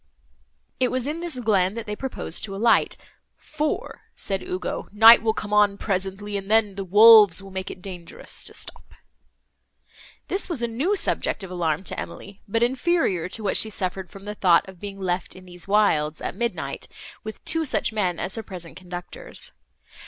It 0.79 0.89
was 0.89 1.05
in 1.05 1.19
this 1.19 1.39
glen, 1.39 1.75
that 1.75 1.85
they 1.85 1.95
proposed 1.95 2.43
to 2.45 2.55
alight, 2.55 2.97
"For," 3.37 4.01
said 4.15 4.41
Ugo, 4.41 4.87
"night 4.91 5.21
will 5.21 5.35
come 5.35 5.53
on 5.53 5.77
presently, 5.77 6.37
and 6.37 6.49
then 6.49 6.73
the 6.73 6.83
wolves 6.83 7.43
will 7.43 7.51
make 7.51 7.69
it 7.69 7.83
dangerous 7.83 8.43
to 8.45 8.55
stop." 8.55 8.95
This 10.27 10.49
was 10.49 10.63
a 10.63 10.67
new 10.67 10.95
subject 10.95 11.43
of 11.43 11.51
alarm 11.51 11.83
to 11.83 11.99
Emily, 11.99 12.41
but 12.47 12.63
inferior 12.63 13.29
to 13.29 13.43
what 13.43 13.57
she 13.57 13.69
suffered 13.69 14.09
from 14.09 14.25
the 14.25 14.33
thought 14.33 14.67
of 14.67 14.79
being 14.79 14.99
left 14.99 15.35
in 15.35 15.45
these 15.45 15.67
wilds, 15.67 16.19
at 16.19 16.33
midnight, 16.35 16.87
with 17.23 17.45
two 17.45 17.63
such 17.63 17.93
men 17.93 18.17
as 18.17 18.33
her 18.33 18.41
present 18.41 18.75
conductors. 18.75 19.51